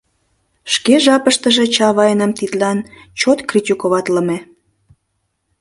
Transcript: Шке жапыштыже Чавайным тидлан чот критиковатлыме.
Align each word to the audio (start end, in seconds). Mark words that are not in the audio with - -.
Шке 0.73 0.95
жапыштыже 1.05 1.65
Чавайным 1.75 2.31
тидлан 2.37 2.77
чот 3.19 3.39
критиковатлыме. 3.49 4.37